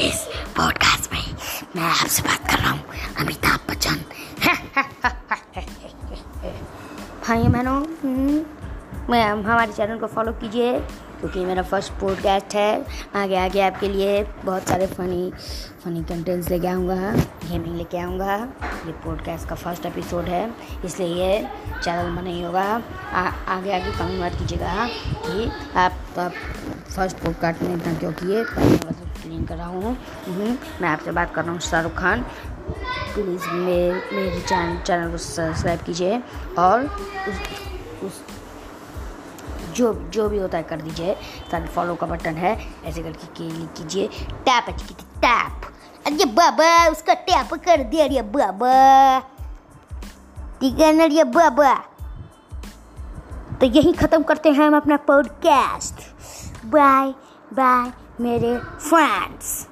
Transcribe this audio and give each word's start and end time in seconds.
इस 0.00 0.26
पॉडकास्ट 0.56 1.12
में 1.12 1.24
मैं 1.76 1.82
आपसे 1.82 2.22
बात 2.22 2.50
कर 2.50 2.58
रहा 2.58 2.70
हूँ 2.70 2.84
अमिताभ 3.18 3.60
बच्चन। 3.70 4.00
हाँ, 4.44 5.12
भाई 7.26 7.42
बहनों 7.42 7.80
मैं 9.10 9.24
हमारे 9.24 9.72
चैनल 9.72 9.98
को 9.98 10.06
फॉलो 10.06 10.32
कीजिए 10.32 10.78
क्योंकि 11.20 11.44
मेरा 11.44 11.62
फ़र्स्ट 11.62 11.92
पॉडकास्ट 12.00 12.54
है। 12.54 12.86
आगे 13.16 13.36
आगे 13.38 13.60
आपके 13.62 13.88
लिए 13.88 14.22
बहुत 14.44 14.68
सारे 14.68 14.86
फ़नी 14.86 15.30
फ़नी 15.84 16.02
कंटेंट्स 16.04 16.48
लेके 16.50 16.68
आऊँगा। 16.68 17.12
गेमिंग 17.44 17.76
लेके 17.76 17.98
आऊँगा 17.98 18.34
ये 18.86 18.92
पॉडकास्ट 19.04 19.48
का 19.48 19.54
फ़र्स्ट 19.54 19.86
एपिसोड 19.86 20.24
है 20.24 20.50
इसलिए 20.84 21.08
ये 21.16 21.40
चैनल 21.82 22.10
में 22.10 22.22
नहीं 22.22 22.44
होगा। 22.44 22.64
आगे 22.64 23.72
आगे 23.72 23.92
कमेंट 23.98 24.20
मत 24.22 24.38
कीजिएगा 24.38 24.88
कि 24.88 25.50
आप, 25.76 25.92
आप 26.18 26.32
फ़र्स्ट 26.96 27.16
पॉडकास्ट 27.18 27.62
में 27.62 27.74
इतना 27.76 27.94
क्यों 27.94 28.12
किए 28.12 28.44
क्लीन 28.44 29.44
कर 29.44 29.56
रहा 29.56 29.66
हूँ। 29.66 29.96
हम्म, 30.26 30.56
मैं 30.82 30.88
आपसे 30.88 31.12
बात 31.12 31.34
कर 31.34 31.42
रहा 31.42 31.52
हूँ 31.52 31.60
शाहरुख 31.60 31.94
खान। 31.98 32.24
प्लीज़ 32.70 33.46
मेरे 33.52 33.92
मेरे 34.12 34.40
चैनल 34.40 34.80
चैनल 34.82 35.10
को 35.10 35.18
सब्सक्राइब 35.18 35.80
कीजिए 35.80 36.22
और 36.58 36.82
उस, 36.82 37.38
उस 38.04 38.22
जो 39.76 39.92
जो 39.92 40.28
भी 40.28 40.38
होता 40.38 40.58
है, 40.58 40.64
कर 40.64 40.80
दीजिए। 40.80 41.14
साथ 41.50 41.66
फॉलो 41.66 41.94
का 41.94 42.06
बटन 42.06 42.34
है। 42.34 42.52
ऐसे 42.84 43.02
करके 43.02 43.26
क्लिक 43.26 43.72
कीजिए। 43.72 44.08
टैप 44.32 44.64
अच्छी 44.68 44.94
टैप 44.94 45.72
अरे 46.06 46.24
बाबा, 46.24 46.88
उसका 46.88 47.14
टैप 47.14 47.54
कर 47.54 47.82
दिया, 47.82 48.04
अरे 48.04 48.22
बाबा। 48.22 49.20
ठीक 50.60 50.80
है 50.80 50.92
ना 50.92 51.24
बाबा? 51.24 51.74
तो 53.60 53.66
यही 53.66 53.92
ख़त्म 53.92 54.22
करते 54.22 54.50
हैं 54.50 54.66
हम 54.66 54.76
अपना 54.76 54.96
पॉडकास्ट 54.96 55.94
बाय 56.66 57.10
बाय 57.52 57.92
मेरे 58.20 58.58
फ्रेंड्स 58.58 59.66